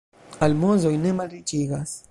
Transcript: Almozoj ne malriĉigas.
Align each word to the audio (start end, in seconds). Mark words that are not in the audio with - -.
Almozoj 0.47 0.97
ne 1.03 1.13
malriĉigas. 1.21 1.99